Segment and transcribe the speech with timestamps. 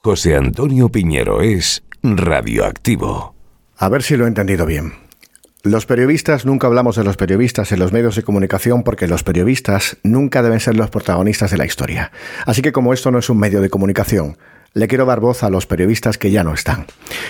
[0.00, 3.34] José Antonio Piñero es radioactivo.
[3.76, 4.92] A ver si lo he entendido bien.
[5.64, 9.96] Los periodistas nunca hablamos de los periodistas en los medios de comunicación porque los periodistas
[10.04, 12.12] nunca deben ser los protagonistas de la historia.
[12.46, 14.38] Así que como esto no es un medio de comunicación,
[14.72, 16.86] le quiero dar voz a los periodistas que ya no están.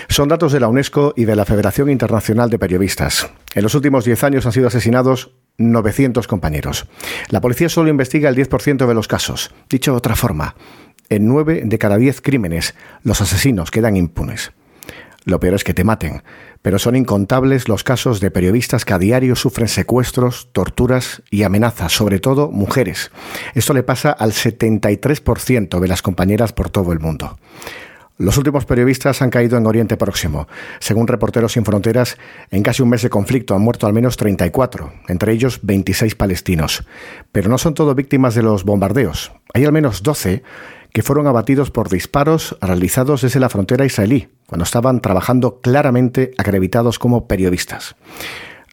[0.07, 3.31] Son datos de la UNESCO y de la Federación Internacional de Periodistas.
[3.55, 6.87] En los últimos 10 años han sido asesinados 900 compañeros.
[7.29, 9.51] La policía solo investiga el 10% de los casos.
[9.69, 10.55] Dicho de otra forma,
[11.09, 14.51] en 9 de cada 10 crímenes los asesinos quedan impunes.
[15.25, 16.23] Lo peor es que te maten,
[16.61, 21.91] pero son incontables los casos de periodistas que a diario sufren secuestros, torturas y amenazas,
[21.91, 23.11] sobre todo mujeres.
[23.53, 27.37] Esto le pasa al 73% de las compañeras por todo el mundo.
[28.17, 30.49] Los últimos periodistas han caído en Oriente Próximo.
[30.79, 32.17] Según Reporteros Sin Fronteras,
[32.51, 36.83] en casi un mes de conflicto han muerto al menos 34, entre ellos 26 palestinos.
[37.31, 39.31] Pero no son todo víctimas de los bombardeos.
[39.53, 40.43] Hay al menos 12
[40.99, 46.99] que fueron abatidos por disparos realizados desde la frontera israelí, cuando estaban trabajando claramente acreditados
[46.99, 47.95] como periodistas.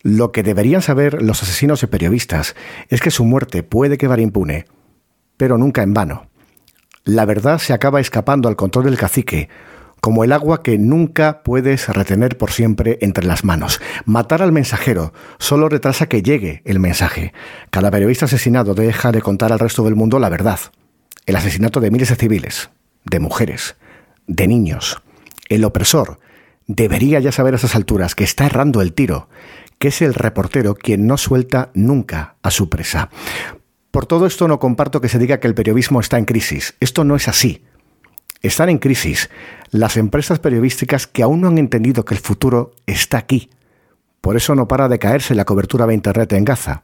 [0.02, 2.56] Lo que deberían saber los asesinos de periodistas
[2.88, 4.66] es que su muerte puede quedar impune,
[5.36, 6.26] pero nunca en vano.
[7.04, 9.48] La verdad se acaba escapando al control del cacique,
[10.00, 13.80] como el agua que nunca puedes retener por siempre entre las manos.
[14.04, 17.32] Matar al mensajero solo retrasa que llegue el mensaje.
[17.70, 20.58] Cada periodista asesinado deja de contar al resto del mundo la verdad
[21.26, 22.70] el asesinato de miles de civiles,
[23.04, 23.76] de mujeres,
[24.26, 25.02] de niños.
[25.48, 26.18] El opresor
[26.66, 29.28] debería ya saber a esas alturas que está errando el tiro,
[29.78, 33.10] que es el reportero quien no suelta nunca a su presa.
[33.90, 36.74] Por todo esto no comparto que se diga que el periodismo está en crisis.
[36.80, 37.64] Esto no es así.
[38.42, 39.30] Están en crisis
[39.70, 43.50] las empresas periodísticas que aún no han entendido que el futuro está aquí.
[44.20, 46.82] Por eso no para de caerse la cobertura de Internet en Gaza.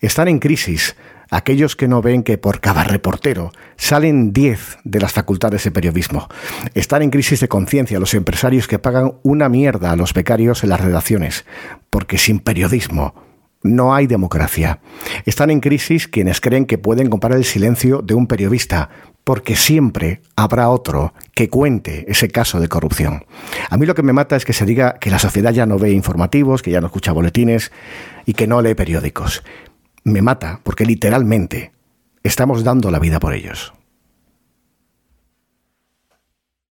[0.00, 0.96] Están en crisis
[1.34, 6.28] aquellos que no ven que por cada reportero salen 10 de las facultades de periodismo.
[6.74, 10.70] Están en crisis de conciencia los empresarios que pagan una mierda a los becarios en
[10.70, 11.44] las redacciones,
[11.90, 13.14] porque sin periodismo
[13.64, 14.78] no hay democracia.
[15.24, 18.90] Están en crisis quienes creen que pueden comprar el silencio de un periodista,
[19.24, 23.24] porque siempre habrá otro que cuente ese caso de corrupción.
[23.70, 25.78] A mí lo que me mata es que se diga que la sociedad ya no
[25.78, 27.72] ve informativos, que ya no escucha boletines
[28.26, 29.42] y que no lee periódicos
[30.04, 31.72] me mata porque literalmente
[32.22, 33.72] estamos dando la vida por ellos.